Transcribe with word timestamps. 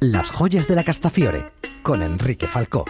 Las 0.00 0.30
joyas 0.30 0.68
de 0.68 0.76
la 0.76 0.84
Castafiore, 0.84 1.46
con 1.82 2.04
Enrique 2.04 2.46
Falcó. 2.46 2.84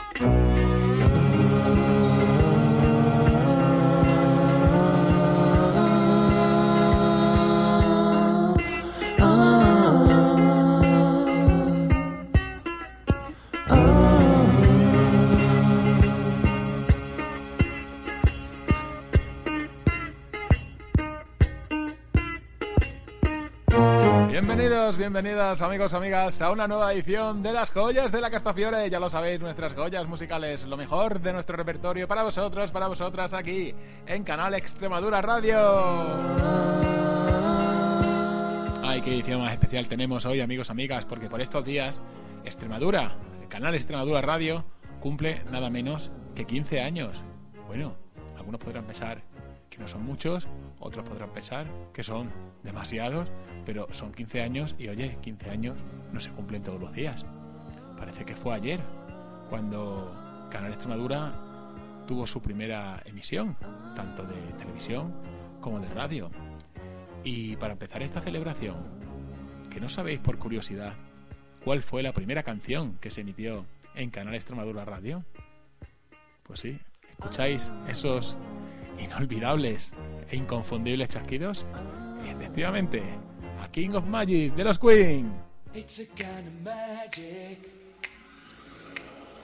Bienvenidas 25.29 25.61
amigos, 25.61 25.93
amigas 25.93 26.41
a 26.41 26.51
una 26.51 26.67
nueva 26.67 26.91
edición 26.91 27.43
de 27.43 27.53
las 27.53 27.71
joyas 27.71 28.11
de 28.11 28.23
la 28.23 28.31
Castafiore. 28.31 28.89
Ya 28.89 28.99
lo 28.99 29.11
sabéis, 29.11 29.39
nuestras 29.41 29.75
joyas 29.75 30.09
musicales, 30.09 30.65
lo 30.65 30.79
mejor 30.79 31.21
de 31.21 31.35
nuestro 31.35 31.55
repertorio 31.55 32.09
para 32.09 32.23
vosotros, 32.23 32.71
para 32.71 32.89
vosotras 32.89 33.35
aquí 33.35 33.75
en 34.07 34.25
Canal 34.25 34.55
Extremadura 34.55 35.21
Radio. 35.21 35.59
Ay, 38.83 39.03
qué 39.03 39.13
edición 39.13 39.43
más 39.43 39.53
especial 39.53 39.87
tenemos 39.87 40.25
hoy, 40.25 40.41
amigos, 40.41 40.71
amigas, 40.71 41.05
porque 41.05 41.29
por 41.29 41.43
estos 41.43 41.63
días 41.63 42.03
Extremadura, 42.47 43.19
el 43.43 43.49
Canal 43.49 43.75
Extremadura 43.75 44.23
Radio, 44.23 44.65
cumple 44.99 45.45
nada 45.51 45.69
menos 45.69 46.11
que 46.35 46.47
15 46.47 46.81
años. 46.81 47.23
Bueno, 47.67 47.97
algunos 48.39 48.63
podrán 48.63 48.87
pensar 48.87 49.21
que 49.69 49.77
no 49.77 49.89
son 49.89 50.07
muchos, 50.07 50.49
otros 50.81 51.09
podrán 51.09 51.31
pensar 51.31 51.67
que 51.93 52.05
son 52.05 52.31
demasiados, 52.63 53.29
pero 53.65 53.89
son 53.93 54.13
15 54.13 54.43
años 54.43 54.75
y 54.79 54.89
oye, 54.89 55.19
15 55.21 55.51
años 55.51 55.79
no 56.13 56.21
se 56.21 56.31
cumplen 56.31 56.63
todos 56.63 56.81
los 56.81 56.93
días. 56.93 57.25
Parece 57.97 58.25
que 58.25 58.37
fue 58.37 58.55
ayer 58.55 58.81
cuando 59.51 60.15
Canal 60.51 60.73
Extremadura 60.73 61.33
tuvo 62.07 62.27
su 62.27 62.41
primera 62.41 63.03
emisión, 63.05 63.57
tanto 63.95 64.23
de 64.25 64.41
televisión 64.53 65.13
como 65.61 65.81
de 65.81 65.89
radio. 65.89 66.31
Y 67.25 67.57
para 67.57 67.73
empezar 67.73 68.03
esta 68.03 68.21
celebración, 68.21 68.77
que 69.71 69.81
no 69.81 69.89
sabéis 69.89 70.19
por 70.21 70.39
curiosidad 70.39 70.95
cuál 71.65 71.83
fue 71.83 72.03
la 72.03 72.13
primera 72.13 72.43
canción 72.43 72.97
que 72.99 73.11
se 73.11 73.21
emitió 73.21 73.67
en 73.95 74.11
Canal 74.11 74.35
Extremadura 74.35 74.85
Radio, 74.85 75.25
pues 76.45 76.61
sí, 76.61 76.79
escucháis 77.19 77.73
esos 77.89 78.37
inolvidables 78.99 79.93
e 80.31 80.37
inconfundibles 80.37 81.09
chasquidos? 81.09 81.65
Efectivamente, 82.27 83.03
a 83.63 83.69
King 83.69 83.95
of 83.95 84.07
Magic 84.07 84.55
de 84.55 84.65
los 84.65 84.79
Queen. 84.79 85.33
It's 85.75 86.01
a 86.01 86.07
kind 86.17 86.47
of 86.47 86.55
magic. 86.65 87.59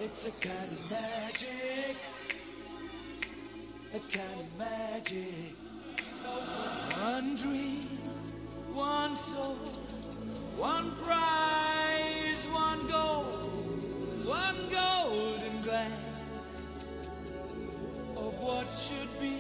It's 0.01 0.27
a 0.27 0.31
kind 0.41 0.71
of 0.73 0.91
magic. 0.91 1.97
A 3.95 4.01
kind 4.11 4.41
of 4.41 4.59
magic. 4.59 5.55
One 7.01 7.37
dream, 7.37 7.83
one 8.73 9.17
soul, 9.17 9.57
one 10.57 10.91
prize, 11.05 12.49
one 12.51 12.87
goal, 12.89 13.25
one 14.25 14.69
golden 14.73 15.63
glance 15.63 16.63
of 18.17 18.33
what 18.43 18.67
should 18.73 19.21
be. 19.21 19.34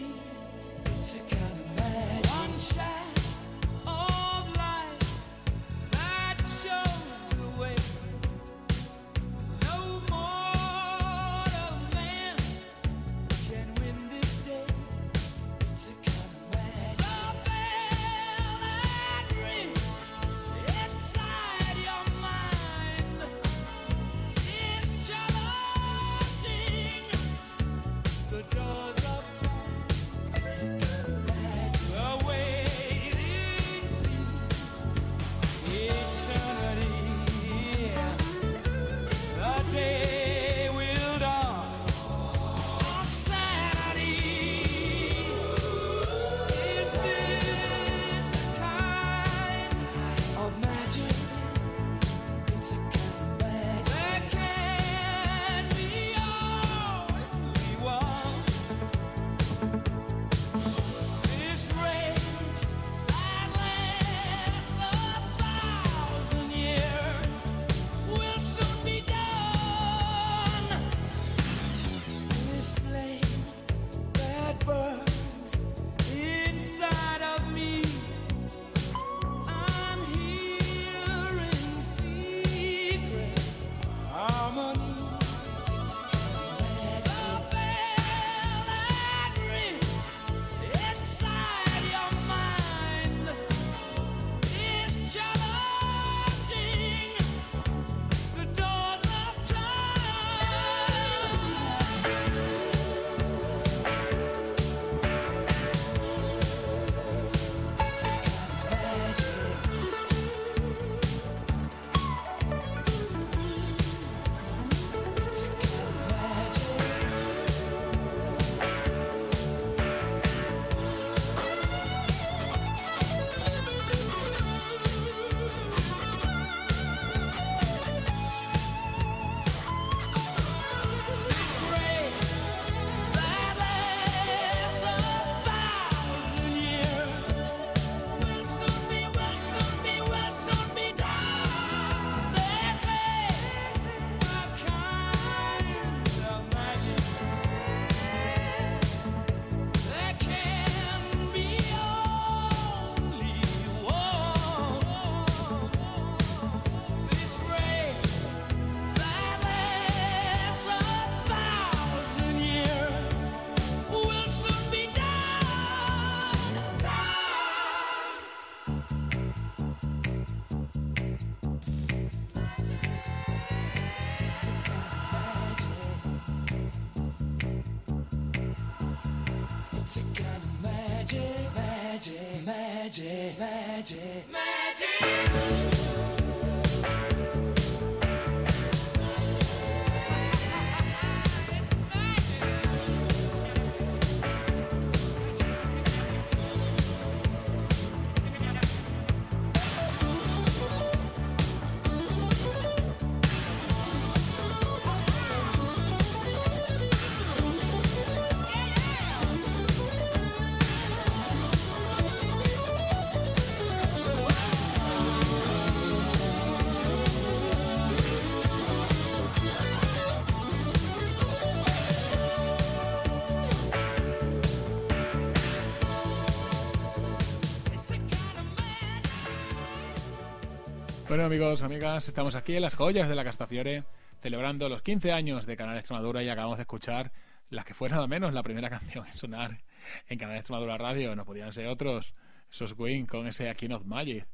Bueno, 231.24 231.36
amigos, 231.36 231.62
amigas, 231.62 232.06
estamos 232.06 232.36
aquí 232.36 232.54
en 232.54 232.60
las 232.60 232.74
joyas 232.74 233.08
de 233.08 233.14
la 233.14 233.24
Castafiore, 233.24 233.84
celebrando 234.20 234.68
los 234.68 234.82
15 234.82 235.10
años 235.10 235.46
de 235.46 235.56
Canal 235.56 235.78
Extremadura 235.78 236.22
y 236.22 236.28
acabamos 236.28 236.58
de 236.58 236.64
escuchar 236.64 237.12
la 237.48 237.64
que 237.64 237.72
fue 237.72 237.88
nada 237.88 238.06
menos 238.06 238.34
la 238.34 238.42
primera 238.42 238.68
canción 238.78 239.06
en 239.06 239.14
sonar 239.14 239.64
en 240.06 240.18
Canal 240.18 240.36
Extremadura 240.36 240.76
Radio, 240.76 241.16
no 241.16 241.24
podían 241.24 241.50
ser 241.54 241.68
otros, 241.68 242.12
esos 242.52 242.74
Queen 242.74 243.06
con 243.06 243.26
ese 243.26 243.48
Aquí 243.48 243.68
Not 243.68 243.86
Magic. 243.86 244.28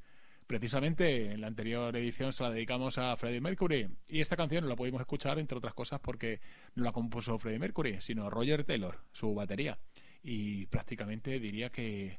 Precisamente 0.48 1.30
en 1.30 1.40
la 1.40 1.46
anterior 1.46 1.96
edición 1.96 2.32
se 2.32 2.42
la 2.42 2.50
dedicamos 2.50 2.98
a 2.98 3.16
Freddie 3.16 3.40
Mercury 3.40 3.88
y 4.08 4.20
esta 4.20 4.36
canción 4.36 4.64
no 4.64 4.68
la 4.70 4.74
pudimos 4.74 5.00
escuchar 5.00 5.38
entre 5.38 5.58
otras 5.58 5.74
cosas 5.74 6.00
porque 6.00 6.40
no 6.74 6.82
la 6.82 6.90
compuso 6.90 7.38
Freddie 7.38 7.60
Mercury, 7.60 8.00
sino 8.00 8.28
Roger 8.30 8.64
Taylor, 8.64 8.98
su 9.12 9.32
batería. 9.32 9.78
Y 10.24 10.66
prácticamente 10.66 11.38
diría 11.38 11.70
que 11.70 12.18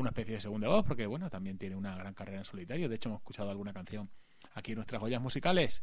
una 0.00 0.10
especie 0.10 0.34
de 0.34 0.40
segunda 0.40 0.68
voz, 0.68 0.84
porque 0.86 1.06
bueno, 1.06 1.28
también 1.28 1.58
tiene 1.58 1.76
una 1.76 1.96
gran 1.96 2.14
carrera 2.14 2.38
en 2.38 2.44
solitario. 2.44 2.88
De 2.88 2.96
hecho, 2.96 3.08
hemos 3.08 3.20
escuchado 3.20 3.50
alguna 3.50 3.72
canción 3.72 4.10
aquí 4.54 4.72
en 4.72 4.76
nuestras 4.76 5.00
joyas 5.00 5.20
musicales. 5.20 5.82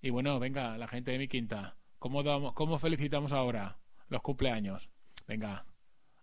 Y 0.00 0.10
bueno, 0.10 0.38
venga, 0.40 0.78
la 0.78 0.88
gente 0.88 1.10
de 1.10 1.18
mi 1.18 1.28
quinta, 1.28 1.76
¿cómo, 1.98 2.54
cómo 2.54 2.78
felicitamos 2.78 3.32
ahora 3.32 3.78
los 4.08 4.22
cumpleaños? 4.22 4.88
Venga, 5.28 5.66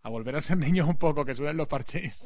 a 0.02 0.10
volver 0.10 0.36
a 0.36 0.42
ser 0.42 0.58
niños 0.58 0.88
un 0.88 0.98
poco, 0.98 1.26
que 1.26 1.36
suenen 1.36 1.58
los 1.58 1.68
parches. 1.68 2.24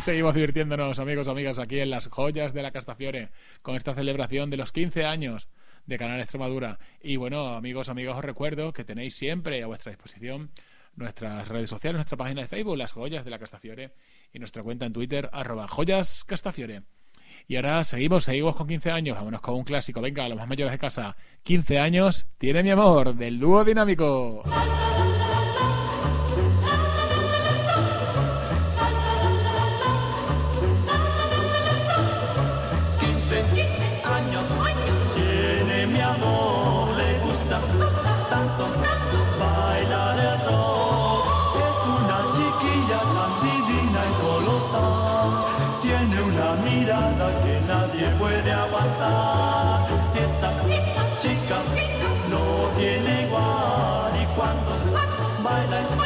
Y 0.00 0.02
seguimos 0.02 0.32
divirtiéndonos, 0.34 0.98
amigos, 0.98 1.28
amigas, 1.28 1.58
aquí 1.58 1.78
en 1.78 1.90
las 1.90 2.06
joyas 2.06 2.54
de 2.54 2.62
la 2.62 2.70
Castafiore, 2.70 3.28
con 3.60 3.76
esta 3.76 3.92
celebración 3.92 4.48
de 4.48 4.56
los 4.56 4.72
15 4.72 5.04
años 5.04 5.50
de 5.84 5.98
Canal 5.98 6.18
Extremadura. 6.20 6.78
Y 7.02 7.16
bueno, 7.16 7.48
amigos, 7.48 7.90
amigos, 7.90 8.16
os 8.16 8.24
recuerdo 8.24 8.72
que 8.72 8.82
tenéis 8.82 9.14
siempre 9.14 9.62
a 9.62 9.66
vuestra 9.66 9.92
disposición 9.92 10.52
nuestras 10.96 11.46
redes 11.48 11.68
sociales, 11.68 11.96
nuestra 11.96 12.16
página 12.16 12.40
de 12.40 12.46
Facebook, 12.46 12.78
las 12.78 12.92
joyas 12.92 13.26
de 13.26 13.30
la 13.30 13.38
Castafiore, 13.38 13.92
y 14.32 14.38
nuestra 14.38 14.62
cuenta 14.62 14.86
en 14.86 14.94
Twitter, 14.94 15.28
arroba. 15.34 15.68
Y 17.46 17.56
ahora 17.56 17.84
seguimos, 17.84 18.24
seguimos 18.24 18.56
con 18.56 18.68
15 18.68 18.92
años, 18.92 19.18
vámonos 19.18 19.42
con 19.42 19.56
un 19.56 19.64
clásico, 19.64 20.00
venga, 20.00 20.26
los 20.30 20.38
más 20.38 20.48
mayores 20.48 20.72
de 20.72 20.78
casa, 20.78 21.14
15 21.42 21.78
años, 21.78 22.26
tiene 22.38 22.62
mi 22.62 22.70
amor, 22.70 23.14
del 23.14 23.38
dúo 23.38 23.64
dinámico. 23.64 24.44
Flor 55.68 56.00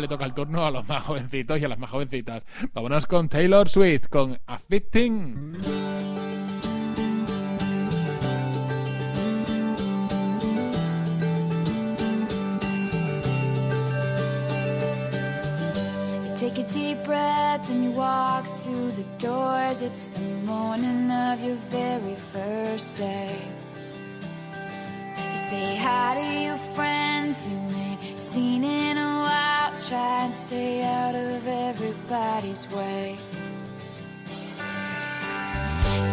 le 0.00 0.08
toca 0.08 0.24
el 0.24 0.34
turno 0.34 0.66
a 0.66 0.70
los 0.70 0.86
más 0.88 1.02
jovencitos 1.02 1.60
y 1.60 1.64
a 1.64 1.68
las 1.68 1.78
más 1.78 1.90
jovencitas. 1.90 2.44
Vámonos 2.72 3.06
con 3.06 3.28
Taylor 3.28 3.68
Swift, 3.68 4.08
con 4.08 4.38
Affecting. 4.46 5.58
Take 16.36 16.58
a 16.58 16.64
deep 16.64 17.04
breath 17.04 17.70
and 17.70 17.84
you 17.84 17.90
walk 17.92 18.44
through 18.44 18.90
the 18.92 19.04
doors. 19.18 19.80
It's 19.80 20.08
the 20.08 20.20
morning 20.44 21.10
of 21.10 21.42
your 21.42 21.56
very 21.70 22.16
first 22.16 22.96
day. 22.96 23.38
You 25.30 25.38
say 25.38 25.76
hi 25.76 26.14
to 26.14 26.42
your 26.46 26.58
friends, 26.74 27.48
you 27.48 27.56
seen 28.34 28.64
in 28.64 28.98
a 28.98 29.12
while. 29.26 29.70
Try 29.88 30.24
and 30.24 30.34
stay 30.34 30.82
out 30.82 31.14
of 31.14 31.46
everybody's 31.46 32.68
way. 32.70 33.16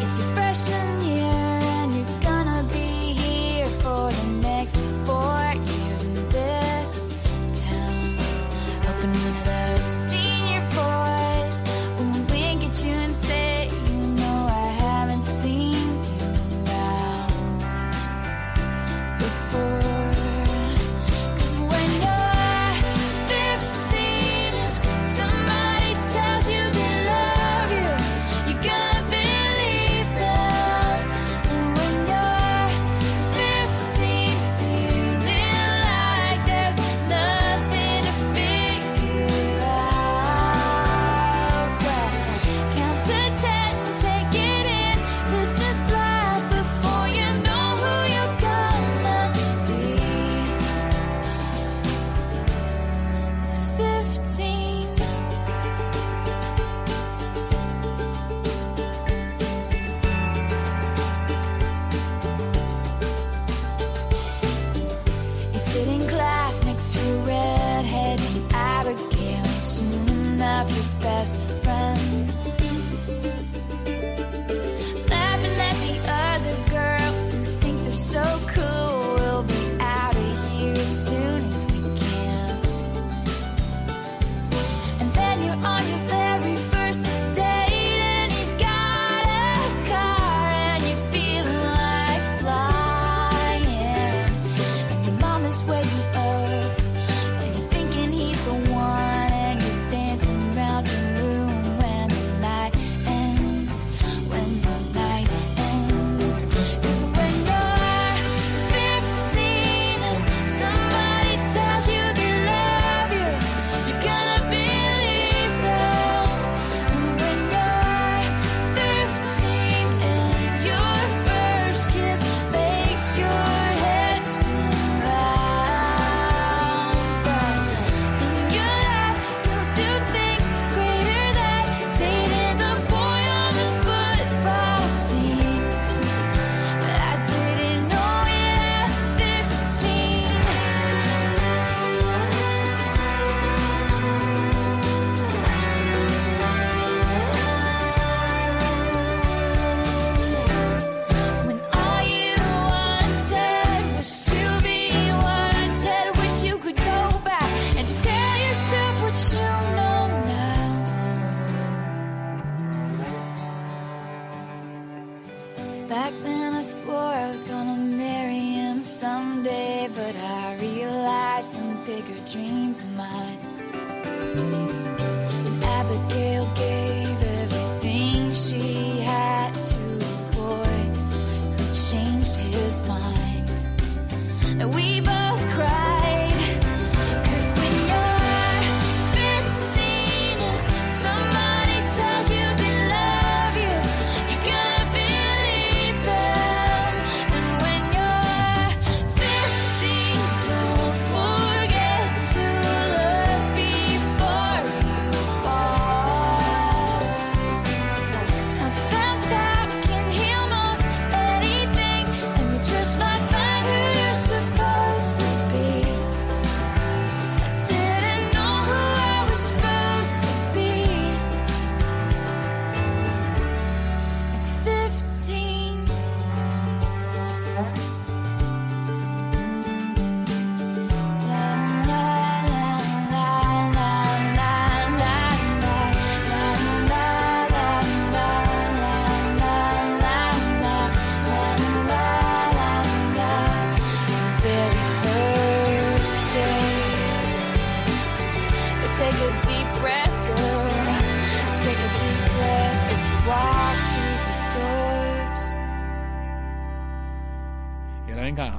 It's 0.04 0.18
your 0.20 0.28
freshman 0.36 1.02
year, 1.02 1.50
and 1.78 1.96
you're 1.96 2.20
gonna 2.22 2.64
be 2.72 2.90
here 3.24 3.72
for 3.82 4.12
the 4.12 4.28
next 4.50 4.78
four. 5.06 5.41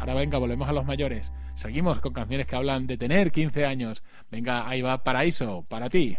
ahora 0.02 0.14
venga, 0.14 0.36
volvemos 0.36 0.68
a 0.68 0.72
los 0.72 0.84
mayores. 0.84 1.32
Seguimos 1.54 2.00
con 2.00 2.12
canciones 2.12 2.46
que 2.46 2.56
hablan 2.56 2.88
de 2.88 2.98
tener 2.98 3.30
15 3.30 3.64
años. 3.64 4.02
Venga, 4.32 4.68
ahí 4.68 4.82
va 4.82 5.04
Paraíso, 5.04 5.64
para 5.68 5.88
ti. 5.88 6.16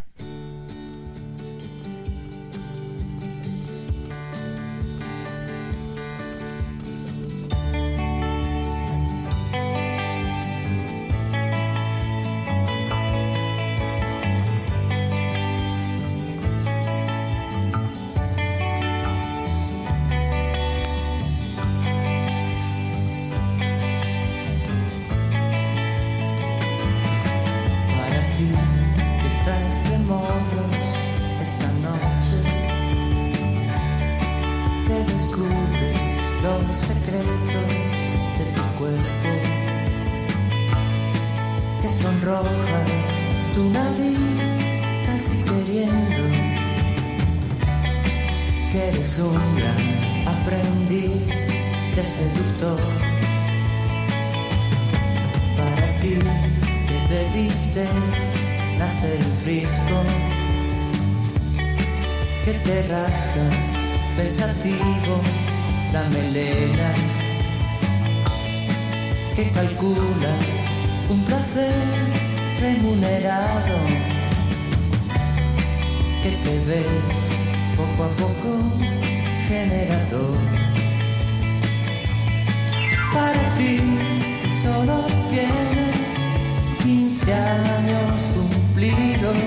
Años 87.33 88.33
cumplidos 88.35 89.37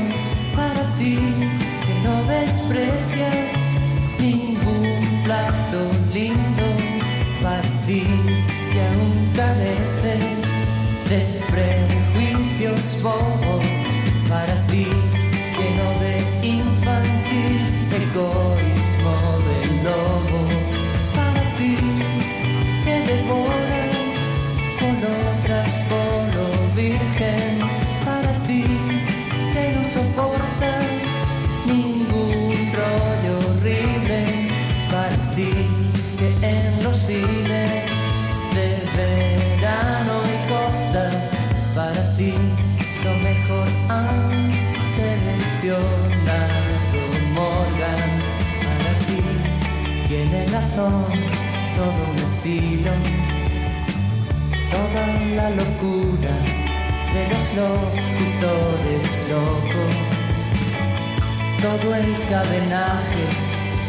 para 0.55 0.83
ti 0.97 1.36
la 55.35 55.51
locura 55.51 56.35
de 57.15 57.23
los 57.33 57.55
locutores 57.57 59.29
locos, 59.31 59.95
todo 61.63 61.95
el 61.95 62.17
cadenaje 62.29 63.25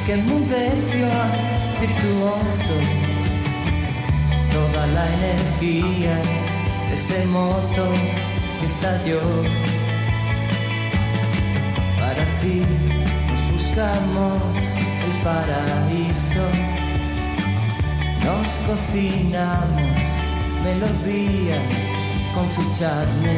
que 0.05 0.13
enmudeció 0.13 1.05
a 1.05 1.79
virtuosos, 1.79 2.85
toda 4.51 4.87
la 4.87 5.05
energía 5.13 6.15
de 6.89 6.95
ese 6.95 7.25
moto 7.27 7.85
que 8.59 8.65
estalló. 8.65 9.21
Para 11.99 12.25
ti 12.39 12.61
nos 13.27 13.41
buscamos 13.53 14.75
el 15.05 15.13
paraíso. 15.23 16.45
Nos 18.23 18.47
cocinamos 18.65 20.16
melodías 20.67 21.61
con 22.35 22.49
su 22.49 22.61
charne. 22.77 23.37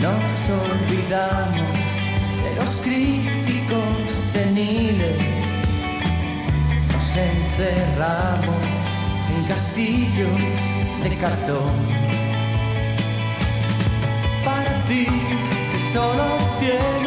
Nos 0.00 0.32
olvidamos 0.64 1.88
de 2.44 2.50
los 2.58 2.72
críticos 2.82 4.10
seniles. 4.34 5.18
Nos 6.92 7.16
encerramos 7.16 8.66
en 9.34 9.44
castillos 9.52 10.58
de 11.02 11.16
cartón. 11.16 11.74
Para 14.44 14.74
ti 14.88 15.06
que 15.72 15.80
solo 15.92 16.26
tienes 16.60 16.99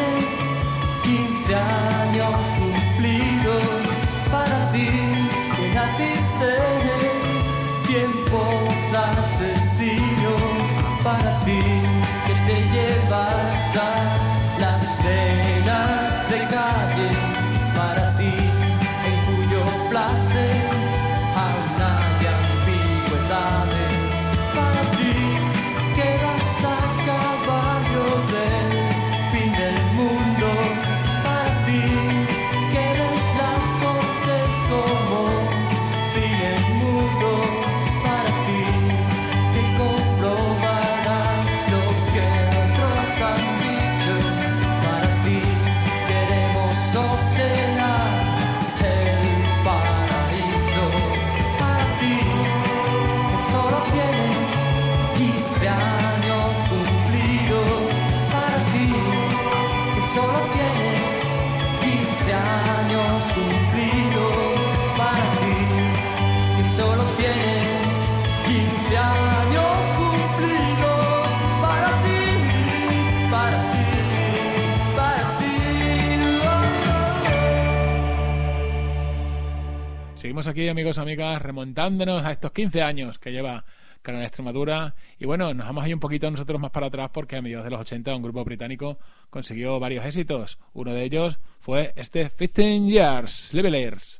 aquí, 80.46 80.68
amigos, 80.68 80.98
amigas, 80.98 81.40
remontándonos 81.40 82.24
a 82.24 82.32
estos 82.32 82.52
15 82.52 82.82
años 82.82 83.18
que 83.18 83.32
lleva 83.32 83.64
Canal 84.02 84.22
Extremadura. 84.22 84.94
Y 85.18 85.24
bueno, 85.24 85.54
nos 85.54 85.66
vamos 85.66 85.84
ahí 85.84 85.92
un 85.92 86.00
poquito 86.00 86.30
nosotros 86.30 86.60
más 86.60 86.70
para 86.70 86.86
atrás 86.86 87.10
porque 87.12 87.36
a 87.36 87.42
mediados 87.42 87.64
de 87.64 87.70
los 87.70 87.80
80 87.80 88.14
un 88.14 88.22
grupo 88.22 88.44
británico 88.44 88.98
consiguió 89.30 89.80
varios 89.80 90.04
éxitos. 90.04 90.58
Uno 90.74 90.92
de 90.92 91.04
ellos 91.04 91.38
fue 91.60 91.92
este 91.96 92.28
15 92.28 92.80
Years, 92.80 93.54
Levelers. 93.54 94.18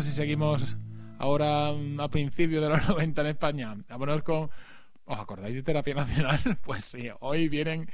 si 0.00 0.12
seguimos 0.12 0.76
ahora 1.18 1.72
mm, 1.72 2.00
a 2.00 2.08
principios 2.08 2.62
de 2.62 2.70
los 2.70 2.88
90 2.88 3.20
en 3.20 3.26
España? 3.26 3.76
Vámonos 3.88 4.22
con... 4.22 4.48
¿Os 5.04 5.18
acordáis 5.18 5.54
de 5.54 5.62
Terapia 5.62 5.94
Nacional? 5.94 6.40
Pues 6.64 6.84
sí, 6.84 7.08
hoy 7.20 7.48
vienen, 7.48 7.88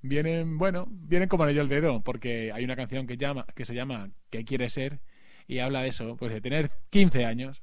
vienen, 0.00 0.58
bueno, 0.58 0.86
vienen 0.88 1.28
como 1.28 1.44
anillo 1.44 1.60
el 1.60 1.68
dedo, 1.68 2.02
porque 2.02 2.50
hay 2.52 2.64
una 2.64 2.74
canción 2.74 3.06
que, 3.06 3.16
llama, 3.18 3.44
que 3.54 3.64
se 3.64 3.74
llama 3.74 4.10
¿Qué 4.30 4.44
quiere 4.44 4.70
ser? 4.70 5.00
y 5.46 5.58
habla 5.58 5.82
de 5.82 5.88
eso, 5.88 6.16
pues 6.16 6.32
de 6.32 6.40
tener 6.40 6.70
15 6.90 7.24
años, 7.26 7.62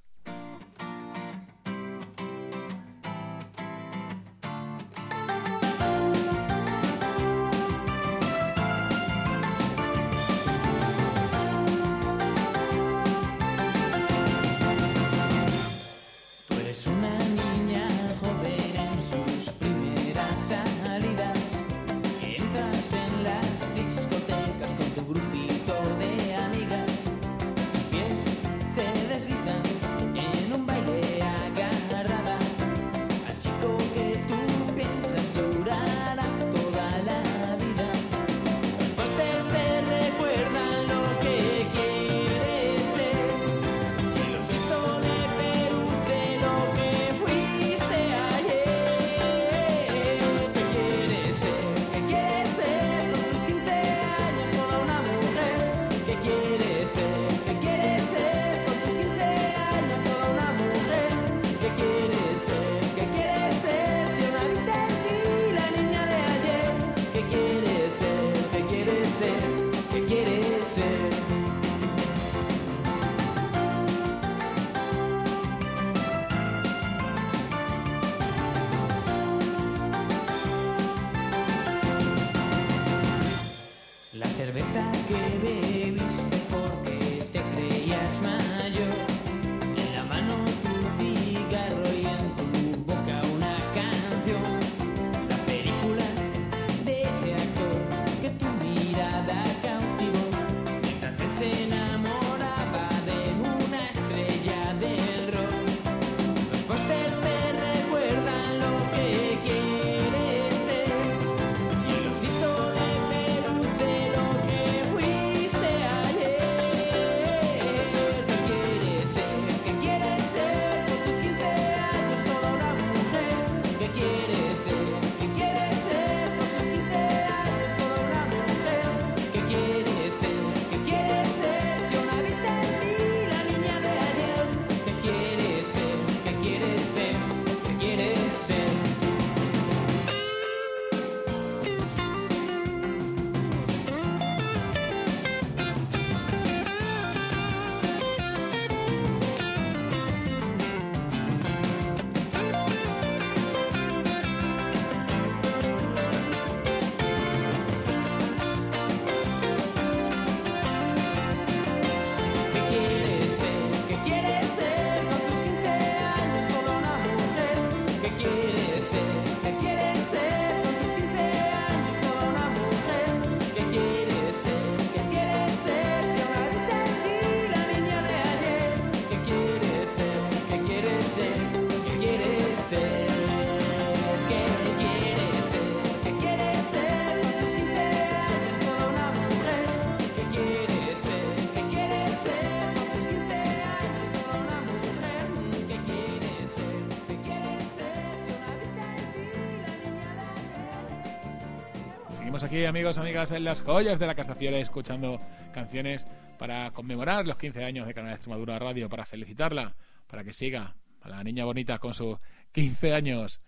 aquí, 202.51 202.65
amigos, 202.65 202.97
amigas, 202.97 203.31
en 203.31 203.45
las 203.45 203.61
joyas 203.61 203.97
de 203.97 204.05
la 204.07 204.13
Castafiore, 204.13 204.59
escuchando 204.59 205.21
canciones 205.53 206.05
para 206.37 206.69
conmemorar 206.71 207.25
los 207.25 207.37
15 207.37 207.63
años 207.63 207.87
de 207.87 207.93
Canal 207.93 208.11
Extremadura 208.11 208.59
Radio, 208.59 208.89
para 208.89 209.05
felicitarla, 209.05 209.73
para 210.05 210.25
que 210.25 210.33
siga 210.33 210.75
a 210.99 211.07
la 211.07 211.23
niña 211.23 211.45
bonita 211.45 211.79
con 211.79 211.93
sus 211.93 212.17
15 212.51 212.93
años. 212.93 213.39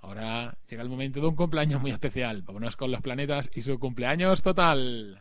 Ahora 0.00 0.58
llega 0.68 0.82
el 0.82 0.88
momento 0.88 1.20
de 1.20 1.28
un 1.28 1.36
cumpleaños 1.36 1.80
muy 1.80 1.92
especial. 1.92 2.42
Vámonos 2.42 2.74
con 2.74 2.90
los 2.90 3.00
planetas 3.00 3.48
y 3.54 3.60
su 3.60 3.78
cumpleaños 3.78 4.42
total. 4.42 5.18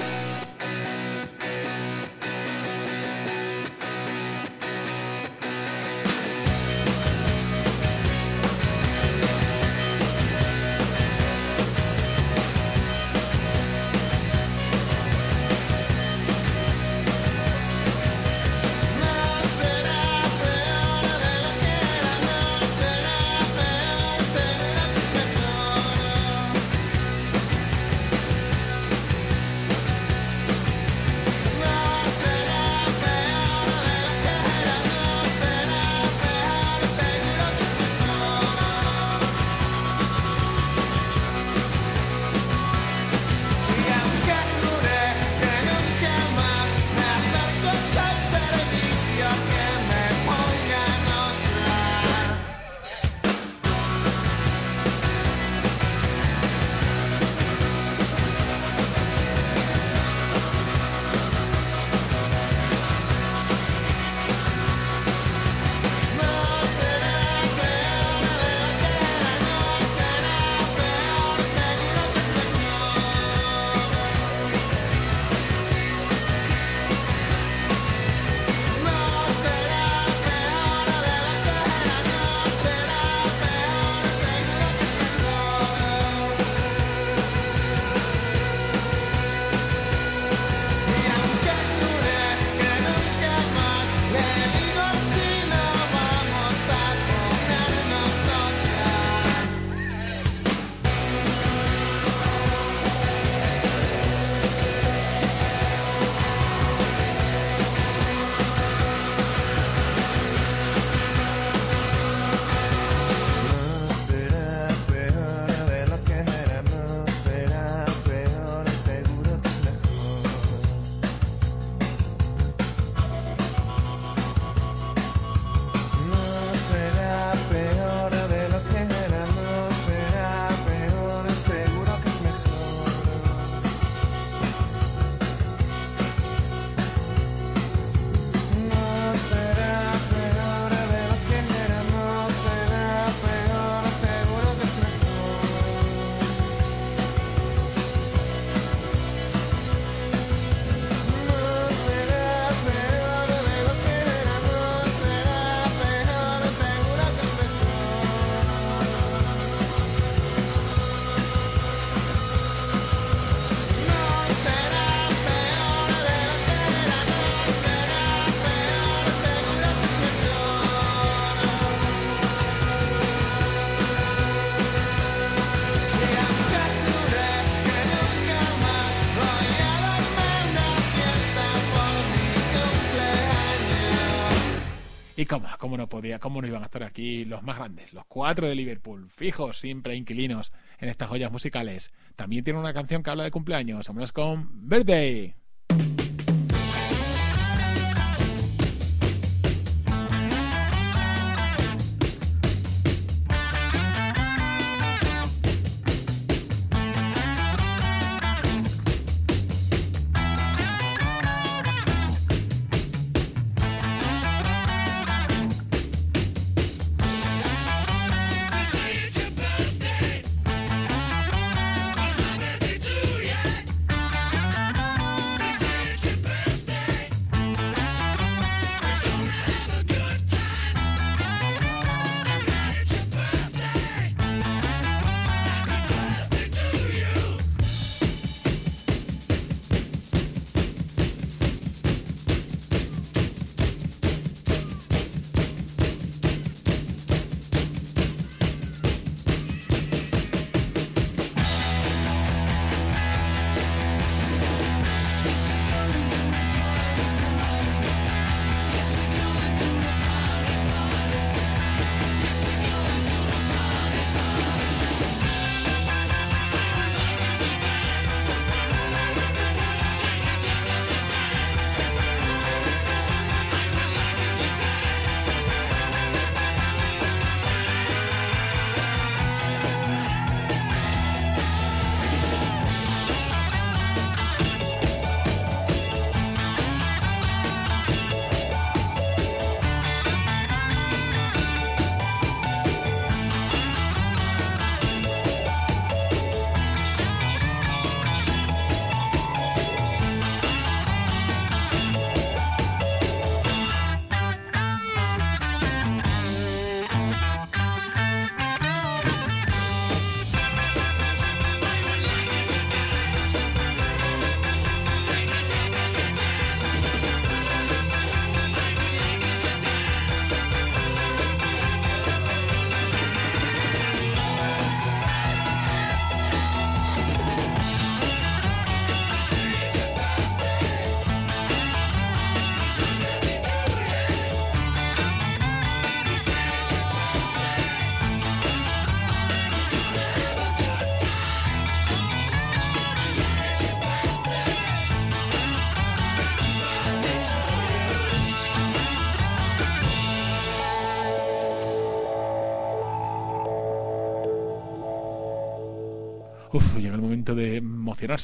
Cómo, 185.28 185.48
cómo 185.60 185.78
no 185.78 185.88
podía, 185.88 186.20
cómo 186.20 186.42
no 186.42 186.48
iban 186.48 186.62
a 186.62 186.66
estar 186.66 186.84
aquí 186.84 187.26
los 187.26 187.44
más 187.44 187.58
grandes, 187.58 187.94
los 187.94 188.06
cuatro 188.06 188.48
de 188.48 188.56
Liverpool, 188.56 189.10
fijos, 189.10 189.60
siempre 189.60 189.96
inquilinos 189.96 190.52
en 190.80 190.90
estas 190.90 191.10
joyas 191.10 191.32
musicales. 191.32 191.92
También 192.16 192.44
tiene 192.44 192.60
una 192.60 192.74
canción 192.74 193.04
que 193.04 193.10
habla 193.10 193.24
de 193.24 193.32
cumpleaños. 193.32 193.88
Vámonos 193.88 194.12
con 194.12 194.68
Birthday. 194.68 195.37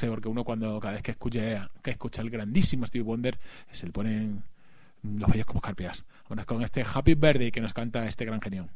porque 0.10 0.30
uno 0.30 0.44
cuando 0.44 0.80
cada 0.80 0.94
vez 0.94 1.04
que 1.04 1.12
escucha, 1.12 1.70
que 1.82 1.92
escucha 1.92 2.22
el 2.22 2.30
grandísimo 2.30 2.86
Steve 2.88 3.04
Wonder, 3.04 3.38
se 3.72 3.86
le 3.86 3.92
ponen 3.92 4.44
los 5.04 5.30
bellos 5.30 5.46
como 5.46 5.60
escarpias. 5.60 6.06
Vamos 6.30 6.46
con 6.46 6.64
este 6.64 6.84
Happy 6.84 7.16
Birthday 7.16 7.52
que 7.52 7.62
nos 7.62 7.74
canta 7.74 8.08
este 8.08 8.26
gran 8.26 8.42
genio. 8.42 8.70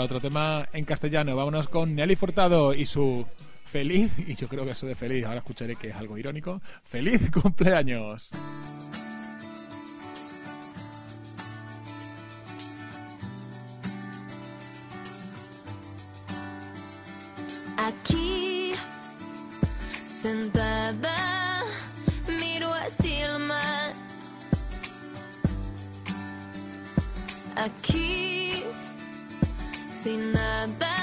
para 0.00 0.06
otro 0.06 0.20
tema 0.20 0.66
en 0.72 0.86
castellano. 0.86 1.36
Vámonos 1.36 1.68
con 1.68 1.94
Nelly 1.94 2.16
Furtado 2.16 2.72
y 2.72 2.86
su 2.86 3.26
feliz, 3.66 4.10
y 4.26 4.34
yo 4.34 4.48
creo 4.48 4.64
que 4.64 4.70
eso 4.70 4.86
de 4.86 4.94
feliz, 4.94 5.26
ahora 5.26 5.40
escucharé 5.40 5.76
que 5.76 5.88
es 5.88 5.94
algo 5.94 6.16
irónico, 6.16 6.62
feliz 6.84 7.30
cumpleaños. 7.30 8.30
Aquí, 17.76 18.72
sentada, 19.92 21.62
miro 22.40 22.72
hacia 22.72 23.34
el 23.34 23.38
mar. 23.40 23.92
Aquí 27.56 28.29
sin 30.02 30.32
nada. 30.32 30.99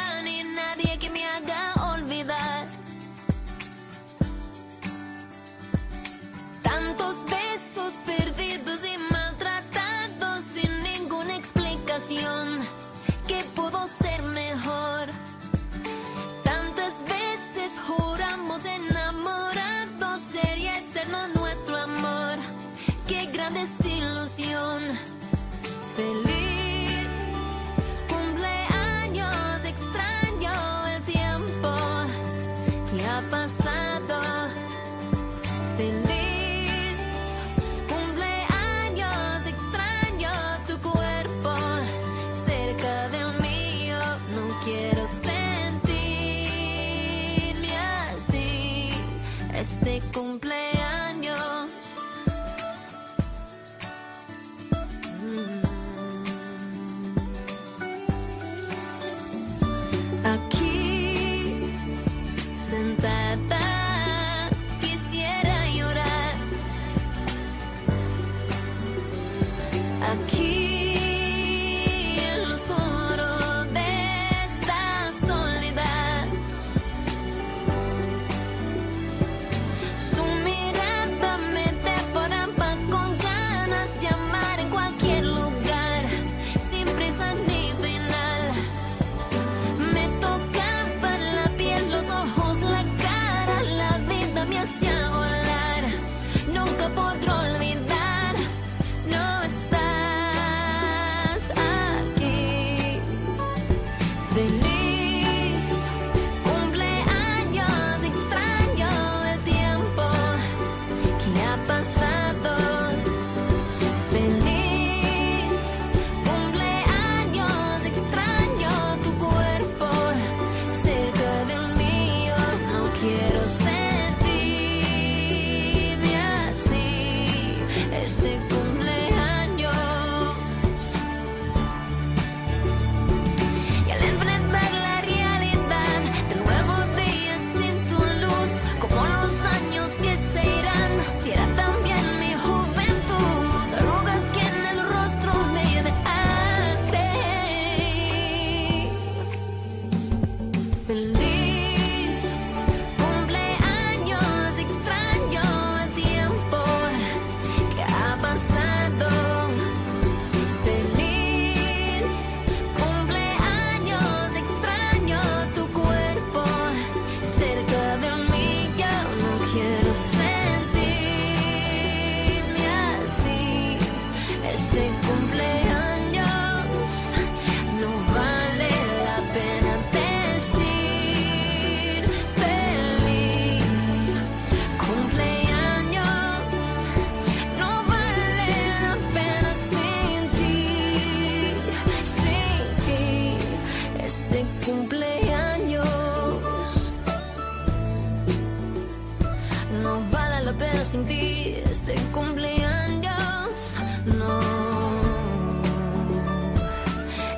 pero 200.59 200.85
sin 200.85 201.05
ti 201.05 201.55
este 201.69 201.95
cumpleaños 202.11 203.77
no. 204.05 204.39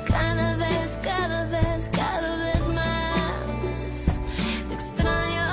Cada 0.08 0.56
vez, 0.58 1.00
cada 1.04 1.46
vez, 1.46 1.90
cada 1.94 2.36
vez 2.38 2.68
más 2.70 4.20
te 4.68 4.74
extraño. 4.74 5.48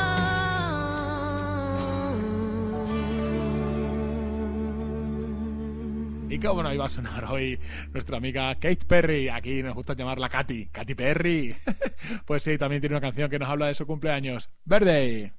Y 6.30 6.38
cómo 6.38 6.62
no 6.62 6.72
iba 6.72 6.86
a 6.86 6.88
sonar 6.88 7.24
hoy 7.24 7.58
nuestra 7.92 8.18
amiga 8.18 8.54
Kate 8.54 8.86
Perry, 8.86 9.28
aquí 9.28 9.62
nos 9.62 9.74
gusta 9.74 9.94
llamarla 9.94 10.28
Katy, 10.28 10.66
Katy 10.66 10.94
Perry. 10.94 11.54
pues 12.26 12.42
sí, 12.42 12.58
también 12.58 12.80
tiene 12.80 12.96
una 12.96 13.00
canción 13.00 13.30
que 13.30 13.38
nos 13.38 13.48
habla 13.48 13.66
de 13.66 13.74
su 13.74 13.86
cumpleaños, 13.86 14.50
Verde. 14.64 15.32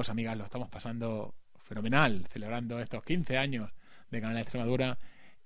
Amigos, 0.00 0.10
amigas, 0.10 0.38
lo 0.38 0.44
estamos 0.44 0.68
pasando 0.70 1.34
fenomenal, 1.58 2.26
celebrando 2.32 2.80
estos 2.80 3.04
15 3.04 3.36
años 3.36 3.70
de 4.10 4.20
Canal 4.22 4.38
Extremadura. 4.38 4.96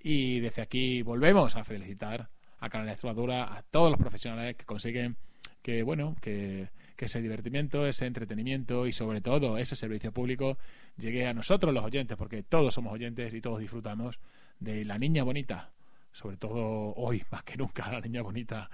Y 0.01 0.39
desde 0.39 0.63
aquí 0.63 1.03
volvemos 1.03 1.57
a 1.57 1.65
felicitar 1.65 2.29
a 2.61 2.71
Canal 2.71 2.89
Extremadura, 2.89 3.57
a 3.57 3.63
todos 3.63 3.91
los 3.91 3.99
profesionales 3.99 4.55
que 4.55 4.65
consiguen 4.65 5.17
que, 5.61 5.83
bueno, 5.83 6.15
que, 6.21 6.69
ese 6.97 7.21
divertimiento, 7.21 7.87
ese 7.87 8.07
entretenimiento 8.07 8.87
y 8.87 8.93
sobre 8.93 9.21
todo 9.21 9.59
ese 9.59 9.77
servicio 9.77 10.11
público 10.11 10.57
llegue 10.97 11.27
a 11.27 11.35
nosotros 11.35 11.75
los 11.75 11.85
oyentes, 11.85 12.17
porque 12.17 12.43
todos 12.43 12.73
somos 12.73 12.95
oyentes 12.95 13.35
y 13.35 13.43
todos 13.43 13.59
disfrutamos 13.59 14.21
de 14.61 14.87
la 14.87 14.97
niña 14.97 15.23
bonita, 15.23 15.73
sobre 16.13 16.39
todo 16.39 16.95
hoy 16.95 17.23
más 17.31 17.43
que 17.43 17.59
nunca, 17.59 17.91
la 17.91 18.01
niña 18.01 18.23
bonita 18.23 18.71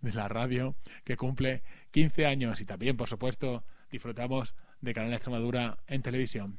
de 0.00 0.12
la 0.12 0.28
radio 0.28 0.76
que 1.02 1.16
cumple 1.16 1.62
15 1.90 2.26
años 2.26 2.60
y 2.60 2.66
también, 2.66 2.96
por 2.96 3.08
supuesto, 3.08 3.64
disfrutamos 3.90 4.54
de 4.82 4.92
Canal 4.92 5.12
Extremadura 5.14 5.78
en 5.86 6.02
televisión. 6.02 6.58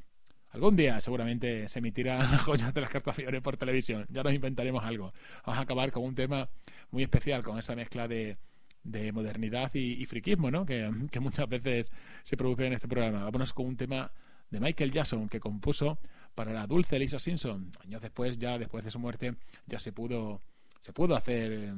Algún 0.49 0.75
día 0.75 0.99
seguramente 1.01 1.67
se 1.69 1.79
emitirán 1.79 2.19
las 2.31 2.41
joyas 2.41 2.73
de 2.73 2.81
las 2.81 2.89
cartafiores 2.89 3.41
por 3.41 3.57
televisión. 3.57 4.05
Ya 4.09 4.23
nos 4.23 4.33
inventaremos 4.33 4.83
algo. 4.83 5.13
Vamos 5.45 5.59
a 5.59 5.61
acabar 5.61 5.91
con 5.91 6.03
un 6.03 6.15
tema 6.15 6.49
muy 6.89 7.03
especial, 7.03 7.43
con 7.43 7.59
esa 7.59 7.75
mezcla 7.75 8.07
de, 8.07 8.37
de 8.83 9.11
modernidad 9.11 9.71
y, 9.75 10.01
y 10.01 10.05
friquismo, 10.05 10.49
¿no? 10.49 10.65
Que, 10.65 10.89
que 11.11 11.19
muchas 11.19 11.47
veces 11.47 11.91
se 12.23 12.37
produce 12.37 12.65
en 12.65 12.73
este 12.73 12.87
programa. 12.87 13.23
Vámonos 13.23 13.53
con 13.53 13.67
un 13.67 13.77
tema 13.77 14.11
de 14.49 14.59
Michael 14.59 14.91
Jackson 14.91 15.27
que 15.27 15.39
compuso 15.39 15.99
para 16.33 16.53
la 16.53 16.65
dulce 16.65 16.97
Lisa 16.97 17.19
Simpson. 17.19 17.71
Años 17.83 18.01
después, 18.01 18.37
ya 18.37 18.57
después 18.57 18.85
de 18.85 18.91
su 18.91 18.99
muerte, 18.99 19.35
ya 19.65 19.79
se 19.79 19.91
pudo, 19.91 20.41
se 20.79 20.93
pudo 20.93 21.15
hacer 21.15 21.51
eh, 21.51 21.73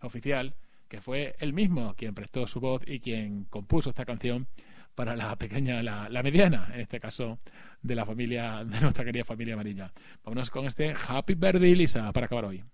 oficial 0.00 0.54
que 0.92 1.00
fue 1.00 1.34
él 1.38 1.54
mismo 1.54 1.94
quien 1.94 2.14
prestó 2.14 2.46
su 2.46 2.60
voz 2.60 2.82
y 2.86 3.00
quien 3.00 3.44
compuso 3.44 3.88
esta 3.88 4.04
canción 4.04 4.46
para 4.94 5.16
la 5.16 5.36
pequeña, 5.36 5.82
la, 5.82 6.22
mediana, 6.22 6.68
en 6.74 6.80
este 6.80 7.00
caso, 7.00 7.38
de 7.82 7.94
la 7.94 8.06
familia, 8.06 8.64
de 8.64 8.80
nuestra 8.80 9.04
querida 9.04 9.24
familia 9.24 9.54
amarilla. 9.54 9.92
Vámonos 10.24 10.50
con 10.50 10.66
este 10.66 10.94
Happy 11.08 11.34
Birthday 11.34 11.74
Lisa 11.74 12.12
para 12.12 12.26
acabar 12.26 12.44
hoy. 12.44 12.64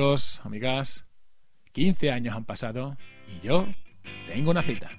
Amigos, 0.00 0.40
amigas, 0.44 1.04
15 1.72 2.10
años 2.10 2.34
han 2.34 2.46
pasado 2.46 2.96
y 3.28 3.46
yo 3.46 3.66
tengo 4.26 4.50
una 4.50 4.62
cita. 4.62 4.90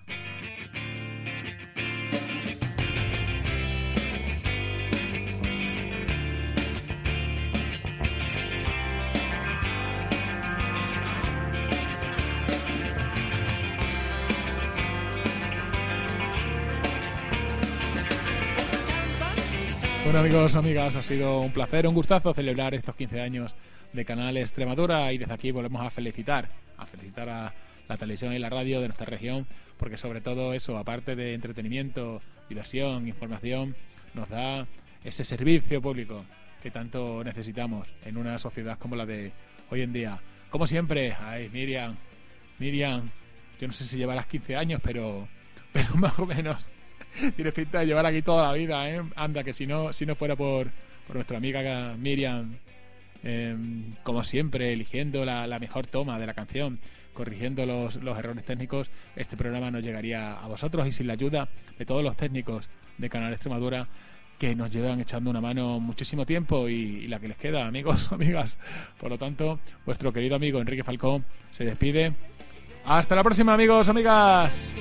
Bueno 20.04 20.20
amigos, 20.20 20.56
amigas, 20.56 20.96
ha 20.96 21.02
sido 21.02 21.40
un 21.40 21.52
placer, 21.52 21.88
un 21.88 21.96
gustazo 21.96 22.36
celebrar 22.36 22.76
estos 22.76 22.96
15 22.96 23.22
años 23.22 23.56
de 23.94 24.06
Canal 24.06 24.38
Extremadura 24.38 25.12
y 25.14 25.18
desde 25.18 25.34
aquí 25.34 25.52
volvemos 25.52 25.82
a 25.86 25.90
felicitar, 25.90 26.50
a 26.78 26.86
felicitar 26.86 27.30
a 27.30 27.54
la 27.88 27.98
televisión 27.98 28.34
y 28.34 28.40
la 28.40 28.50
radio 28.50 28.80
de 28.80 28.88
nuestra 28.88 29.06
región, 29.06 29.46
porque 29.78 29.98
sobre 29.98 30.22
todo 30.22 30.54
eso, 30.54 30.78
aparte 30.78 31.16
de 31.16 31.34
entretenimiento, 31.34 32.22
diversión, 32.48 33.08
información, 33.08 33.76
nos 34.14 34.30
da 34.30 34.66
ese 35.04 35.24
servicio 35.24 35.82
público 35.82 36.24
que 36.62 36.72
tanto 36.72 37.24
necesitamos 37.24 37.88
en 38.06 38.18
una 38.18 38.38
sociedad 38.40 38.78
como 38.78 38.96
la 38.96 39.06
de 39.06 39.32
hoy 39.70 39.82
en 39.82 39.94
día. 39.94 40.20
Como 40.50 40.68
siempre, 40.68 41.16
ay, 41.20 41.50
Miriam, 41.50 41.96
Miriam, 42.60 43.10
yo 43.60 43.68
no 43.68 43.74
sé 43.74 43.84
si 43.84 43.98
llevarás 43.98 44.28
15 44.28 44.56
años, 44.56 44.82
pero, 44.84 45.28
pero 45.74 45.96
más 45.96 46.18
o 46.20 46.26
menos 46.26 46.70
tienes 47.36 47.54
pinta 47.54 47.80
de 47.80 47.88
llevar 47.88 48.06
aquí 48.06 48.22
toda 48.22 48.48
la 48.48 48.54
vida, 48.54 48.90
¿eh? 48.90 49.02
Anda, 49.16 49.44
que 49.44 49.54
si 49.54 49.66
no, 49.66 49.92
si 49.92 50.06
no 50.06 50.16
fuera 50.16 50.36
por, 50.36 50.70
por 51.08 51.16
nuestra 51.16 51.38
amiga 51.38 51.96
Miriam, 51.98 52.56
eh, 53.24 53.56
como 54.04 54.24
siempre, 54.24 54.74
eligiendo 54.74 55.26
la, 55.26 55.60
mejor 55.60 55.88
toma 55.88 56.20
de 56.20 56.28
la 56.28 56.34
canción, 56.34 56.80
corrigiendo 57.14 57.66
los, 57.66 57.98
errores 57.98 58.44
técnicos, 58.46 58.90
este 59.16 59.38
programa 59.38 59.72
no 59.72 59.80
llegaría 59.80 60.34
a 60.34 60.48
vosotros 60.48 60.88
y 60.88 60.92
sin 60.92 61.08
la 61.08 61.14
ayuda 61.14 61.50
de 61.78 61.86
todos 61.86 62.04
los 62.04 62.16
técnicos 62.16 62.70
de 62.98 63.10
Canal 63.10 63.34
Extremadura 63.34 63.88
que 64.38 64.56
nos 64.56 64.72
llevan 64.72 65.00
echando 65.00 65.30
una 65.30 65.40
mano 65.40 65.80
muchísimo 65.80 66.26
tiempo 66.26 66.68
y, 66.68 66.74
y 66.74 67.08
la 67.08 67.20
que 67.20 67.28
les 67.28 67.38
queda, 67.38 67.68
amigos, 67.68 68.12
amigas. 68.12 68.58
Por 69.00 69.12
lo 69.12 69.18
tanto, 69.18 69.60
vuestro 69.86 70.12
querido 70.12 70.36
amigo 70.36 70.60
Enrique 70.60 70.84
Falcón 70.84 71.26
se 71.52 71.64
despide. 71.64 72.14
Hasta 72.86 73.16
la 73.16 73.24
próxima, 73.24 73.54
amigos, 73.54 73.90
amigas. 73.90 74.74